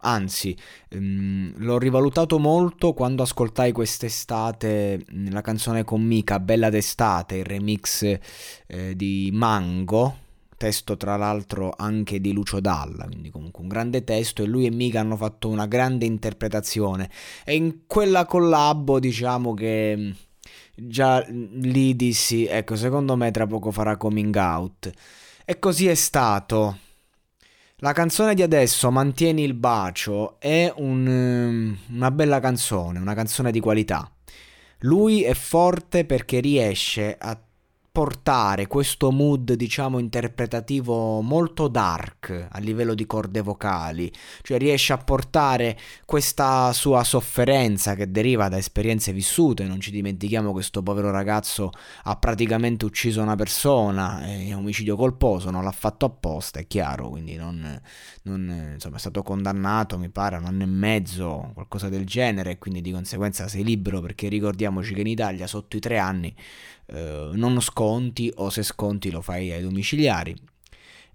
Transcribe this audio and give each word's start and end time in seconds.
Anzi, 0.00 0.56
ehm, 0.90 1.54
l'ho 1.56 1.78
rivalutato 1.78 2.38
molto 2.38 2.92
quando 2.92 3.22
ascoltai 3.22 3.72
quest'estate 3.72 5.04
la 5.30 5.40
canzone 5.40 5.84
con 5.84 6.02
Mika, 6.02 6.38
Bella 6.38 6.68
d'estate, 6.70 7.36
il 7.36 7.44
remix 7.44 8.18
eh, 8.66 8.94
di 8.94 9.30
Mango, 9.32 10.18
testo 10.56 10.96
tra 10.96 11.16
l'altro 11.16 11.72
anche 11.76 12.20
di 12.20 12.32
Lucio 12.32 12.60
Dalla, 12.60 13.06
quindi 13.06 13.30
comunque 13.30 13.62
un 13.62 13.68
grande 13.68 14.04
testo 14.04 14.42
e 14.42 14.46
lui 14.46 14.66
e 14.66 14.70
Mika 14.70 15.00
hanno 15.00 15.16
fatto 15.16 15.48
una 15.48 15.66
grande 15.66 16.04
interpretazione 16.04 17.10
e 17.44 17.56
in 17.56 17.86
quella 17.86 18.26
collabo 18.26 19.00
diciamo 19.00 19.54
che 19.54 20.14
già 20.74 21.24
lì 21.28 21.96
dissi, 21.96 22.46
ecco 22.46 22.76
secondo 22.76 23.16
me 23.16 23.30
tra 23.30 23.46
poco 23.46 23.70
farà 23.70 23.96
coming 23.96 24.34
out 24.36 24.90
e 25.44 25.58
così 25.58 25.88
è 25.88 25.94
stato. 25.94 26.78
La 27.80 27.92
canzone 27.92 28.34
di 28.34 28.40
adesso, 28.40 28.90
Mantieni 28.90 29.42
il 29.42 29.52
bacio, 29.52 30.40
è 30.40 30.72
un, 30.76 31.06
ehm, 31.06 31.78
una 31.90 32.10
bella 32.10 32.40
canzone, 32.40 32.98
una 32.98 33.12
canzone 33.12 33.52
di 33.52 33.60
qualità. 33.60 34.10
Lui 34.78 35.24
è 35.24 35.34
forte 35.34 36.06
perché 36.06 36.40
riesce 36.40 37.14
a 37.20 37.38
portare 37.96 38.66
questo 38.66 39.10
mood, 39.10 39.54
diciamo, 39.54 39.98
interpretativo 39.98 41.22
molto 41.22 41.66
dark 41.66 42.48
a 42.50 42.58
livello 42.58 42.92
di 42.92 43.06
corde 43.06 43.40
vocali, 43.40 44.12
cioè 44.42 44.58
riesce 44.58 44.92
a 44.92 44.98
portare 44.98 45.78
questa 46.04 46.74
sua 46.74 47.02
sofferenza 47.04 47.94
che 47.94 48.10
deriva 48.10 48.50
da 48.50 48.58
esperienze 48.58 49.14
vissute, 49.14 49.64
non 49.64 49.80
ci 49.80 49.90
dimentichiamo 49.90 50.52
questo 50.52 50.82
povero 50.82 51.10
ragazzo 51.10 51.70
ha 52.02 52.16
praticamente 52.16 52.84
ucciso 52.84 53.22
una 53.22 53.34
persona, 53.34 54.22
è 54.26 54.52
un 54.52 54.58
omicidio 54.58 54.94
colposo, 54.94 55.50
non 55.50 55.64
l'ha 55.64 55.72
fatto 55.72 56.04
apposta, 56.04 56.60
è 56.60 56.66
chiaro, 56.66 57.08
quindi 57.08 57.36
non, 57.36 57.80
non, 58.24 58.72
insomma, 58.74 58.96
è 58.96 58.98
stato 58.98 59.22
condannato, 59.22 59.96
mi 59.96 60.10
pare, 60.10 60.36
un 60.36 60.44
anno 60.44 60.64
e 60.64 60.66
mezzo, 60.66 61.50
qualcosa 61.54 61.88
del 61.88 62.04
genere, 62.04 62.58
quindi 62.58 62.82
di 62.82 62.92
conseguenza 62.92 63.48
sei 63.48 63.64
libero 63.64 64.02
perché 64.02 64.28
ricordiamoci 64.28 64.92
che 64.92 65.00
in 65.00 65.06
Italia 65.06 65.46
sotto 65.46 65.78
i 65.78 65.80
tre 65.80 65.96
anni 65.96 66.34
eh, 66.86 67.30
non 67.32 67.60
sconti 67.60 68.32
o 68.36 68.50
se 68.50 68.62
sconti 68.62 69.10
lo 69.10 69.20
fai 69.20 69.52
ai 69.52 69.62
domiciliari. 69.62 70.34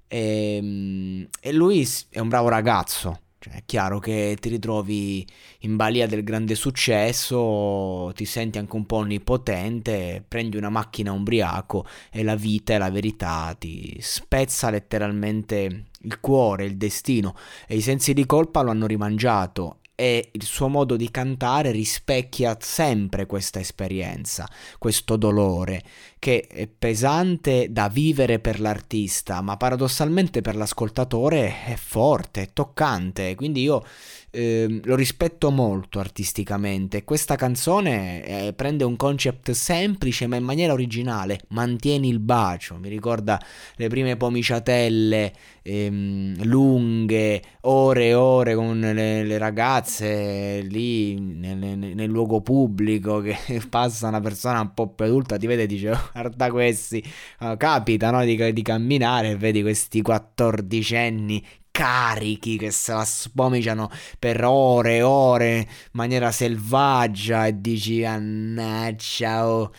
E, 0.08 0.56
ehm, 0.58 1.28
e 1.40 1.52
lui 1.54 1.88
è 2.10 2.20
un 2.20 2.30
bravo 2.30 2.50
ragazzo, 2.50 3.20
cioè, 3.44 3.56
è 3.56 3.64
chiaro 3.66 3.98
che 3.98 4.38
ti 4.40 4.50
ritrovi 4.50 5.26
in 5.62 5.76
balia 5.76 6.06
del 6.06 6.24
grande 6.24 6.54
successo, 6.54 8.12
ti 8.14 8.26
senti 8.26 8.60
anche 8.60 8.76
un 8.76 8.86
po' 8.86 8.98
onnipotente, 8.98 10.24
prendi 10.28 10.58
una 10.58 10.70
macchina 10.70 11.12
ubriaco 11.12 11.86
e 12.12 12.22
la 12.22 12.36
vita 12.36 12.76
e 12.76 12.78
la 12.78 12.92
verità 12.92 13.56
ti 13.58 13.98
spezza 14.00 14.70
letteralmente 14.70 15.86
il 16.02 16.20
cuore, 16.20 16.66
il 16.66 16.78
destino. 16.78 17.36
E 17.66 17.78
i 17.78 17.82
sensi 17.82 18.14
di 18.14 18.28
colpa 18.28 18.62
lo 18.62 18.70
hanno 18.70 18.86
rimangiato 18.86 19.78
e 19.96 20.30
il 20.32 20.44
suo 20.44 20.68
modo 20.68 20.96
di 20.96 21.12
cantare 21.12 21.72
rispecchia 21.72 22.58
sempre 22.60 23.26
questa 23.26 23.60
esperienza, 23.60 24.50
questo 24.80 25.16
dolore, 25.16 25.84
che 26.18 26.48
è 26.48 26.68
pesante 26.68 27.72
da 27.72 27.88
vivere 27.88 28.40
per 28.40 28.60
l'artista, 28.60 29.42
ma 29.42 29.58
paradossalmente 29.58 30.42
per 30.42 30.56
l'ascoltatore 30.56 31.66
è 31.66 31.76
forte, 31.76 32.42
è 32.42 32.50
toccante, 32.54 33.36
quindi 33.36 33.62
io 33.62 33.84
eh, 34.32 34.80
lo 34.84 34.96
rispetto 34.96 35.52
molto 35.52 36.00
artisticamente. 36.00 37.04
Questa 37.04 37.36
canzone 37.36 38.24
eh, 38.24 38.54
prende 38.54 38.84
un 38.84 38.96
concept 38.96 39.52
semplice 39.52 40.26
ma 40.26 40.36
in 40.36 40.44
maniera 40.44 40.74
originale, 40.74 41.42
mantieni 41.50 42.10
il 42.10 42.20
bacio, 42.20 42.78
mi 42.78 42.90
ricorda 42.90 43.40
le 43.76 43.88
prime 43.88 44.18
pomiciatelle 44.18 45.34
ehm, 45.62 46.44
lunghe, 46.44 47.42
ore 47.62 48.08
e 48.08 48.14
ore 48.14 48.56
con 48.56 48.80
le, 48.80 49.24
le 49.24 49.38
ragazze 49.38 50.62
lì 50.62 51.20
nel, 51.20 51.58
nel, 51.58 52.10
luogo 52.10 52.42
pubblico 52.42 53.20
che 53.22 53.38
passa 53.70 54.08
una 54.08 54.20
persona 54.20 54.62
un 54.62 54.74
po' 54.74 54.90
più 54.90 55.06
adulta, 55.06 55.38
ti 55.38 55.48
vede 55.48 55.64
e 55.64 55.68
dice 55.68 55.92
oh, 55.92 56.10
guarda 56.12 56.50
questi, 56.52 57.04
uh, 57.40 57.58
capita 57.58 58.12
no, 58.12 58.24
di, 58.24 58.54
di 58.54 58.62
camminare 58.62 59.32
e 59.32 59.36
vedi 59.38 59.62
questi 59.62 60.02
quattordicenni 60.02 61.44
carichi 61.72 62.58
che 62.58 62.70
se 62.70 62.94
la 62.94 63.06
spomiciano 63.06 63.90
per 64.20 64.44
ore 64.44 64.98
e 64.98 65.02
ore 65.02 65.58
in 65.58 65.66
maniera 65.94 66.30
selvaggia 66.32 67.48
e 67.48 67.62
dici 67.62 68.04
annaccia 68.04 69.48
oh 69.48 69.72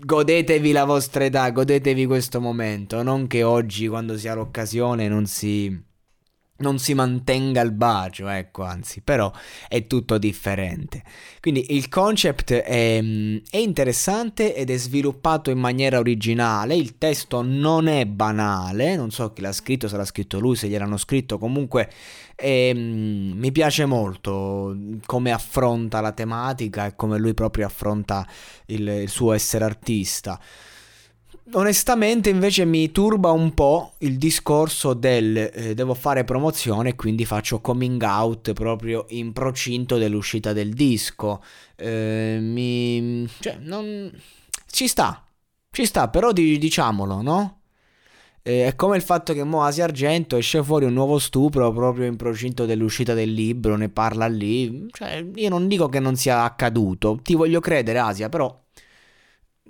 godetevi 0.00 0.72
la 0.72 0.84
vostra 0.84 1.24
età, 1.24 1.50
godetevi 1.50 2.06
questo 2.06 2.40
momento, 2.40 3.02
non 3.02 3.26
che 3.26 3.42
oggi 3.42 3.88
quando 3.88 4.16
si 4.16 4.28
ha 4.28 4.34
l'occasione 4.34 5.08
non 5.08 5.26
si 5.26 5.90
non 6.62 6.78
si 6.78 6.94
mantenga 6.94 7.60
il 7.60 7.72
bacio, 7.72 8.28
ecco, 8.28 8.62
anzi, 8.62 9.02
però 9.02 9.30
è 9.68 9.86
tutto 9.86 10.16
differente. 10.16 11.02
Quindi 11.40 11.74
il 11.74 11.88
concept 11.88 12.52
è, 12.52 13.02
è, 13.50 13.56
interessante 13.56 14.54
ed 14.54 14.70
è 14.70 14.76
sviluppato 14.76 15.50
in 15.50 15.58
maniera 15.58 15.98
originale, 15.98 16.74
il 16.74 16.96
testo 16.96 17.42
non 17.42 17.88
è 17.88 18.06
banale, 18.06 18.96
non 18.96 19.10
so 19.10 19.32
chi 19.32 19.42
l'ha 19.42 19.52
scritto, 19.52 19.88
se 19.88 19.96
l'ha 19.96 20.04
scritto 20.04 20.38
lui, 20.38 20.56
se 20.56 20.68
gliel'hanno 20.68 20.96
scritto, 20.96 21.36
comunque 21.36 21.90
è, 22.34 22.72
mi 22.72 23.52
piace 23.52 23.84
molto 23.84 24.76
come 25.04 25.32
affronta 25.32 26.00
la 26.00 26.12
tematica 26.12 26.86
e 26.86 26.94
come 26.96 27.18
lui 27.18 27.34
proprio 27.34 27.66
affronta 27.66 28.26
il, 28.66 28.86
il 28.86 29.08
suo 29.08 29.32
essere 29.32 29.64
artista. 29.64 30.40
Onestamente 31.50 32.30
invece 32.30 32.64
mi 32.64 32.92
turba 32.92 33.32
un 33.32 33.52
po' 33.52 33.94
il 33.98 34.16
discorso 34.16 34.94
del 34.94 35.36
eh, 35.36 35.74
devo 35.74 35.92
fare 35.92 36.22
promozione 36.22 36.94
quindi 36.94 37.24
faccio 37.24 37.60
coming 37.60 38.00
out 38.02 38.52
proprio 38.52 39.06
in 39.08 39.32
procinto 39.32 39.98
dell'uscita 39.98 40.52
del 40.52 40.72
disco. 40.72 41.42
Eh, 41.76 42.38
mi... 42.40 43.28
cioè, 43.40 43.56
non... 43.60 44.10
Ci 44.70 44.86
sta, 44.86 45.24
ci 45.70 45.84
sta, 45.84 46.08
però 46.08 46.32
di- 46.32 46.58
diciamolo, 46.58 47.20
no? 47.20 47.60
Eh, 48.42 48.66
è 48.66 48.74
come 48.74 48.96
il 48.96 49.02
fatto 49.02 49.32
che 49.34 49.44
mo 49.44 49.62
Asia 49.64 49.84
Argento 49.84 50.36
esce 50.36 50.62
fuori 50.62 50.84
un 50.84 50.92
nuovo 50.92 51.18
stupro 51.18 51.72
proprio 51.72 52.06
in 52.06 52.16
procinto 52.16 52.66
dell'uscita 52.66 53.14
del 53.14 53.32
libro, 53.32 53.76
ne 53.76 53.88
parla 53.88 54.26
lì. 54.26 54.86
Cioè, 54.90 55.26
io 55.34 55.48
non 55.48 55.68
dico 55.68 55.88
che 55.88 56.00
non 56.00 56.16
sia 56.16 56.44
accaduto, 56.44 57.18
ti 57.22 57.34
voglio 57.34 57.60
credere 57.60 57.98
Asia, 57.98 58.28
però 58.28 58.61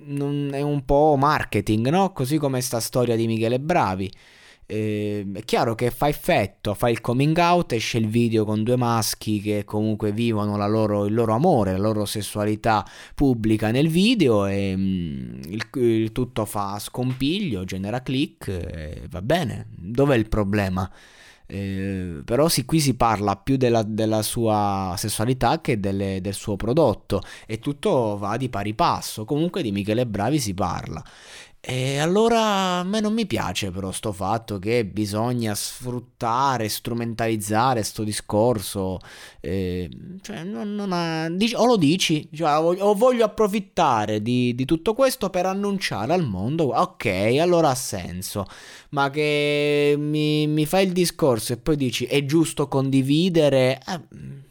non 0.05 0.51
è 0.53 0.61
un 0.61 0.85
po' 0.85 1.17
marketing, 1.19 1.89
no? 1.89 2.13
Così 2.13 2.39
come 2.39 2.61
sta 2.61 2.81
storia 2.81 3.17
di 3.17 3.27
Michele 3.27 3.61
Bravi. 3.61 4.11
Eh, 4.65 5.27
è 5.35 5.43
chiaro 5.45 5.75
che 5.75 5.91
fa 5.91 6.09
effetto, 6.09 6.73
fa 6.75 6.89
il 6.89 7.01
coming 7.01 7.37
out, 7.37 7.73
esce 7.73 7.99
il 7.99 8.09
video 8.09 8.45
con 8.45 8.63
due 8.63 8.77
maschi 8.77 9.41
che 9.41 9.65
comunque 9.65 10.13
vivono 10.13 10.57
loro, 10.69 11.05
il 11.05 11.15
loro 11.15 11.35
amore, 11.35 11.73
la 11.73 11.79
loro 11.79 12.05
sessualità 12.05 12.87
pubblica 13.15 13.71
nel 13.71 13.89
video 13.89 14.47
e 14.47 14.75
mm, 14.77 15.41
il, 15.49 15.69
il, 15.75 16.13
tutto 16.13 16.45
fa 16.47 16.79
scompiglio, 16.79 17.65
genera 17.65 18.03
click, 18.03 18.49
e 18.49 19.03
va 19.11 19.21
bene. 19.21 19.67
Dov'è 19.77 20.17
il 20.17 20.29
problema? 20.29 20.91
Eh, 21.55 22.23
però 22.25 22.49
sì, 22.49 22.65
qui 22.65 22.81
si 22.81 22.95
parla 22.97 23.37
più 23.37 23.59
della, 23.59 23.83
della 23.83 24.23
sua 24.23 24.95
sessualità 24.97 25.61
che 25.61 25.79
delle, 25.79 26.23
del 26.23 26.33
suo 26.33 26.57
prodotto 26.57 27.21
e 27.47 27.59
tutto 27.59 28.17
va 28.17 28.39
di 28.39 28.49
pari 28.49 28.73
passo. 28.75 29.27
Comunque 29.27 29.61
di 29.61 29.71
Michele 29.71 30.07
Bravi 30.07 30.39
si 30.41 30.55
parla. 30.55 31.05
E 31.65 31.99
allora 31.99 32.81
a 32.81 32.83
me 32.83 32.99
non 32.99 33.13
mi 33.13 33.25
piace 33.25 33.71
però 33.71 33.93
sto 33.93 34.11
fatto 34.11 34.59
che 34.59 34.85
bisogna 34.85 35.55
sfruttare, 35.55 36.69
strumentalizzare 36.69 37.79
questo 37.79 38.03
discorso, 38.03 38.99
eh, 39.39 39.89
cioè 40.23 40.43
non, 40.43 40.75
non 40.75 40.93
ha, 40.93 41.29
dici, 41.31 41.55
o 41.55 41.65
lo 41.65 41.77
dici, 41.77 42.29
cioè, 42.35 42.59
o 42.59 42.95
voglio 42.95 43.25
approfittare 43.25 44.21
di, 44.21 44.57
di, 44.57 44.65
tutto 44.65 44.93
questo 44.95 45.31
per 45.31 45.47
annunciare 45.47 46.13
al 46.13 46.27
mondo, 46.27 46.65
ok, 46.65 47.37
allora 47.41 47.71
ha 47.71 47.77
senso, 47.77 48.45
ma 48.91 49.09
che 49.11 49.95
mi, 49.97 50.49
mi 50.49 50.67
fai 50.67 50.87
il 50.87 50.93
discorso 50.93 51.53
e 51.53 51.59
poi 51.59 51.77
dici 51.77 52.07
è 52.07 52.25
giusto 52.25 52.67
condividere... 52.67 53.81
Eh, 53.87 54.51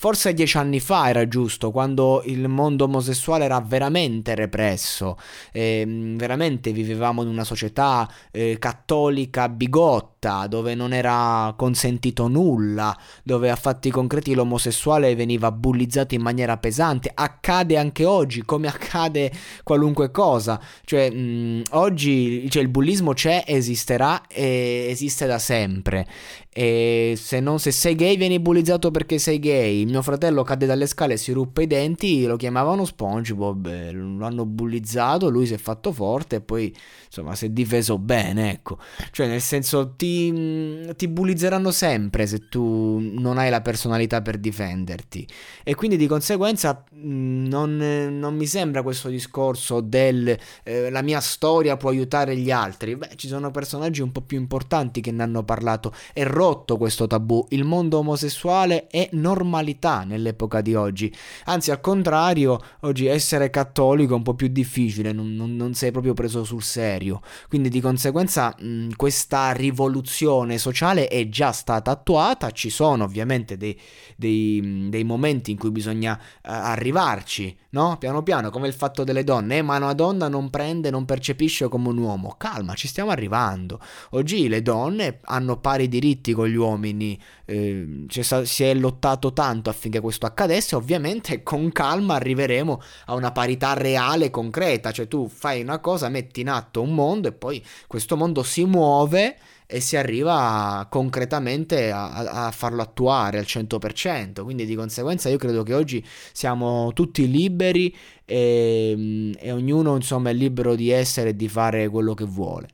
forse 0.00 0.32
dieci 0.32 0.56
anni 0.56 0.80
fa 0.80 1.10
era 1.10 1.28
giusto, 1.28 1.70
quando 1.70 2.22
il 2.24 2.48
mondo 2.48 2.84
omosessuale 2.84 3.44
era 3.44 3.60
veramente 3.60 4.34
represso, 4.34 5.18
eh, 5.52 5.84
veramente 6.16 6.72
vivevamo 6.72 7.20
in 7.20 7.28
una 7.28 7.44
società 7.44 8.10
eh, 8.30 8.56
cattolica 8.58 9.50
bigotta, 9.50 10.46
dove 10.46 10.74
non 10.74 10.94
era 10.94 11.52
consentito 11.54 12.28
nulla, 12.28 12.96
dove 13.22 13.50
a 13.50 13.56
fatti 13.56 13.90
concreti 13.90 14.32
l'omosessuale 14.32 15.14
veniva 15.14 15.52
bullizzato 15.52 16.14
in 16.14 16.22
maniera 16.22 16.56
pesante. 16.56 17.10
Accade 17.12 17.76
anche 17.76 18.06
oggi, 18.06 18.42
come 18.42 18.68
accade 18.68 19.30
qualunque 19.62 20.10
cosa. 20.10 20.58
Cioè, 20.82 21.10
mh, 21.10 21.64
oggi 21.72 22.48
cioè, 22.48 22.62
il 22.62 22.70
bullismo 22.70 23.12
c'è, 23.12 23.44
esisterà 23.46 24.26
e 24.28 24.86
esiste 24.88 25.26
da 25.26 25.38
sempre. 25.38 26.06
E 26.52 27.14
se, 27.16 27.38
non, 27.38 27.60
se 27.60 27.70
sei 27.70 27.94
gay 27.94 28.16
vieni 28.16 28.40
bullizzato 28.40 28.90
perché 28.90 29.18
sei 29.18 29.38
gay. 29.38 29.88
Mio 29.90 30.02
fratello 30.02 30.44
cadde 30.44 30.66
dalle 30.66 30.86
scale 30.86 31.14
e 31.14 31.16
si 31.16 31.32
ruppe 31.32 31.64
i 31.64 31.66
denti, 31.66 32.24
lo 32.24 32.36
chiamavano 32.36 32.84
SpongeBob, 32.84 33.90
lo 33.90 34.24
hanno 34.24 34.46
bullizzato, 34.46 35.28
lui 35.28 35.46
si 35.46 35.54
è 35.54 35.58
fatto 35.58 35.92
forte 35.92 36.36
e 36.36 36.40
poi 36.40 36.72
insomma 37.06 37.34
si 37.34 37.46
è 37.46 37.48
difeso 37.48 37.98
bene, 37.98 38.52
ecco. 38.52 38.78
Cioè 39.10 39.26
nel 39.26 39.40
senso 39.40 39.94
ti, 39.96 40.94
ti 40.94 41.08
bullizzeranno 41.08 41.72
sempre 41.72 42.26
se 42.26 42.48
tu 42.48 42.98
non 43.00 43.36
hai 43.38 43.50
la 43.50 43.62
personalità 43.62 44.22
per 44.22 44.38
difenderti. 44.38 45.26
E 45.64 45.74
quindi 45.74 45.96
di 45.96 46.06
conseguenza 46.06 46.84
non, 46.92 47.76
non 47.76 48.36
mi 48.36 48.46
sembra 48.46 48.82
questo 48.82 49.08
discorso 49.08 49.80
del 49.80 50.38
eh, 50.62 50.90
la 50.90 51.02
mia 51.02 51.20
storia 51.20 51.76
può 51.76 51.90
aiutare 51.90 52.36
gli 52.36 52.50
altri. 52.50 52.94
Beh, 52.96 53.10
ci 53.16 53.26
sono 53.26 53.50
personaggi 53.50 54.02
un 54.02 54.12
po' 54.12 54.20
più 54.20 54.38
importanti 54.38 55.00
che 55.00 55.10
ne 55.10 55.24
hanno 55.24 55.42
parlato 55.42 55.92
e 56.12 56.22
rotto 56.24 56.76
questo 56.76 57.06
tabù. 57.08 57.44
Il 57.50 57.64
mondo 57.64 57.98
omosessuale 57.98 58.86
è 58.86 59.08
normalità 59.12 59.79
nell'epoca 60.04 60.60
di 60.60 60.74
oggi. 60.74 61.12
Anzi, 61.46 61.70
al 61.70 61.80
contrario, 61.80 62.60
oggi 62.80 63.06
essere 63.06 63.50
cattolico 63.50 64.12
è 64.12 64.16
un 64.16 64.22
po' 64.22 64.34
più 64.34 64.48
difficile, 64.48 65.12
non, 65.12 65.34
non, 65.34 65.56
non 65.56 65.74
sei 65.74 65.90
proprio 65.90 66.14
preso 66.14 66.44
sul 66.44 66.62
serio. 66.62 67.20
Quindi 67.48 67.68
di 67.68 67.80
conseguenza 67.80 68.54
mh, 68.58 68.90
questa 68.96 69.52
rivoluzione 69.52 70.58
sociale 70.58 71.08
è 71.08 71.28
già 71.28 71.52
stata 71.52 71.90
attuata, 71.90 72.50
ci 72.50 72.70
sono 72.70 73.04
ovviamente 73.04 73.56
dei, 73.56 73.78
dei, 74.16 74.88
dei 74.88 75.04
momenti 75.04 75.50
in 75.50 75.58
cui 75.58 75.70
bisogna 75.70 76.12
uh, 76.12 76.38
arrivarci, 76.42 77.56
no? 77.70 77.96
Piano 77.98 78.22
piano, 78.22 78.50
come 78.50 78.68
il 78.68 78.74
fatto 78.74 79.04
delle 79.04 79.24
donne, 79.24 79.58
eh, 79.58 79.62
ma 79.62 79.76
una 79.76 79.94
donna 79.94 80.28
non 80.28 80.50
prende, 80.50 80.90
non 80.90 81.04
percepisce 81.04 81.68
come 81.68 81.88
un 81.88 81.98
uomo. 81.98 82.34
Calma, 82.36 82.74
ci 82.74 82.88
stiamo 82.88 83.10
arrivando. 83.10 83.80
Oggi 84.10 84.48
le 84.48 84.62
donne 84.62 85.20
hanno 85.24 85.58
pari 85.58 85.88
diritti 85.88 86.32
con 86.32 86.48
gli 86.48 86.56
uomini, 86.56 87.18
eh, 87.44 88.06
si 88.08 88.64
è 88.64 88.74
lottato 88.74 89.32
tanto 89.32 89.69
affinché 89.70 90.00
questo 90.00 90.26
accadesse, 90.26 90.76
ovviamente 90.76 91.42
con 91.44 91.72
calma 91.72 92.14
arriveremo 92.14 92.80
a 93.06 93.14
una 93.14 93.32
parità 93.32 93.72
reale, 93.72 94.30
concreta, 94.30 94.92
cioè 94.92 95.08
tu 95.08 95.28
fai 95.28 95.62
una 95.62 95.78
cosa, 95.78 96.08
metti 96.08 96.40
in 96.40 96.48
atto 96.48 96.82
un 96.82 96.94
mondo 96.94 97.28
e 97.28 97.32
poi 97.32 97.64
questo 97.86 98.16
mondo 98.16 98.42
si 98.42 98.64
muove 98.64 99.36
e 99.72 99.78
si 99.78 99.96
arriva 99.96 100.86
concretamente 100.90 101.92
a, 101.92 102.46
a, 102.46 102.50
farlo 102.50 102.82
attuare 102.82 103.38
al 103.38 103.44
100%. 103.46 104.42
Quindi 104.42 104.66
di 104.66 104.74
conseguenza 104.74 105.28
io 105.28 105.38
credo 105.38 105.62
che 105.62 105.74
oggi 105.74 106.04
siamo 106.32 106.92
tutti 106.92 107.30
liberi 107.30 107.96
e, 108.24 109.32
e 109.38 109.52
ognuno 109.52 109.94
insomma 109.94 110.30
è 110.30 110.32
libero 110.32 110.74
di 110.74 110.90
essere 110.90 111.30
e 111.30 111.36
di 111.36 111.48
fare 111.48 111.88
quello 111.88 112.14
che 112.14 112.24
vuole. 112.24 112.68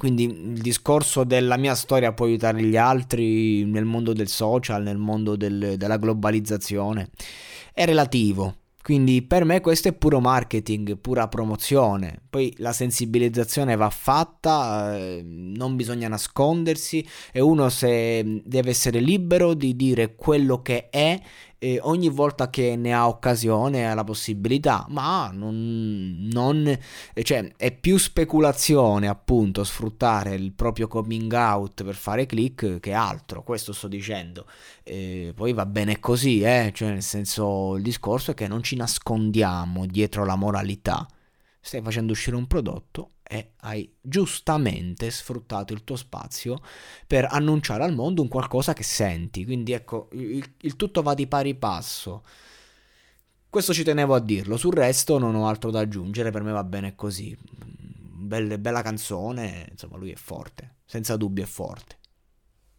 Quindi 0.00 0.24
il 0.24 0.62
discorso 0.62 1.24
della 1.24 1.58
mia 1.58 1.74
storia 1.74 2.14
può 2.14 2.24
aiutare 2.24 2.62
gli 2.62 2.78
altri 2.78 3.66
nel 3.66 3.84
mondo 3.84 4.14
del 4.14 4.28
social, 4.28 4.82
nel 4.82 4.96
mondo 4.96 5.36
del, 5.36 5.74
della 5.76 5.98
globalizzazione, 5.98 7.10
è 7.74 7.84
relativo. 7.84 8.54
Quindi 8.82 9.20
per 9.20 9.44
me 9.44 9.60
questo 9.60 9.88
è 9.88 9.92
puro 9.92 10.18
marketing, 10.18 10.96
pura 10.96 11.28
promozione. 11.28 12.18
Poi 12.30 12.54
la 12.56 12.72
sensibilizzazione 12.72 13.76
va 13.76 13.90
fatta, 13.90 14.96
eh, 14.96 15.22
non 15.22 15.76
bisogna 15.76 16.08
nascondersi 16.08 17.06
e 17.30 17.42
uno 17.42 17.68
se 17.68 18.40
deve 18.42 18.70
essere 18.70 19.00
libero 19.00 19.52
di 19.52 19.76
dire 19.76 20.14
quello 20.14 20.62
che 20.62 20.88
è 20.88 21.20
eh, 21.62 21.78
ogni 21.82 22.08
volta 22.08 22.48
che 22.48 22.74
ne 22.74 22.94
ha 22.94 23.06
occasione, 23.06 23.88
ha 23.88 23.94
la 23.94 24.02
possibilità, 24.02 24.86
ma 24.88 25.30
non, 25.30 26.28
non 26.32 26.66
eh, 26.66 27.22
cioè, 27.22 27.52
è 27.56 27.70
più 27.70 27.98
speculazione 27.98 29.08
appunto 29.08 29.62
sfruttare 29.62 30.34
il 30.34 30.52
proprio 30.52 30.88
coming 30.88 31.30
out 31.32 31.84
per 31.84 31.94
fare 31.94 32.24
click 32.24 32.80
che 32.80 32.92
altro, 32.94 33.42
questo 33.42 33.74
sto 33.74 33.88
dicendo. 33.88 34.46
Eh, 34.82 35.32
poi 35.36 35.52
va 35.52 35.66
bene 35.66 36.00
così, 36.00 36.40
eh? 36.40 36.70
cioè 36.74 36.88
nel 36.88 37.02
senso 37.02 37.76
il 37.76 37.82
discorso 37.82 38.30
è 38.30 38.34
che 38.34 38.48
non 38.48 38.62
ci 38.62 38.74
nascondiamo 38.76 39.84
dietro 39.84 40.24
la 40.24 40.36
moralità. 40.36 41.06
Stai 41.60 41.82
facendo 41.82 42.12
uscire 42.12 42.36
un 42.36 42.46
prodotto, 42.46 43.12
e 43.32 43.52
hai 43.60 43.88
giustamente 44.00 45.08
sfruttato 45.08 45.72
il 45.72 45.84
tuo 45.84 45.94
spazio 45.94 46.60
per 47.06 47.28
annunciare 47.30 47.84
al 47.84 47.94
mondo 47.94 48.22
un 48.22 48.28
qualcosa 48.28 48.72
che 48.72 48.82
senti. 48.82 49.44
Quindi 49.44 49.70
ecco, 49.70 50.08
il, 50.14 50.44
il, 50.62 50.74
tutto 50.74 51.00
va 51.00 51.14
di 51.14 51.28
pari 51.28 51.54
passo. 51.54 52.24
Questo 53.48 53.72
ci 53.72 53.84
tenevo 53.84 54.16
a 54.16 54.20
dirlo, 54.20 54.56
sul 54.56 54.72
resto 54.72 55.18
non 55.18 55.36
ho 55.36 55.46
altro 55.46 55.70
da 55.70 55.78
aggiungere, 55.78 56.32
per 56.32 56.42
me 56.42 56.50
va 56.50 56.64
bene 56.64 56.96
così. 56.96 57.36
Belle, 57.40 58.58
bella 58.58 58.82
canzone, 58.82 59.68
insomma 59.70 59.96
lui 59.96 60.10
è 60.10 60.16
forte, 60.16 60.78
senza 60.84 61.16
dubbio 61.16 61.44
è 61.44 61.46
forte. 61.46 61.98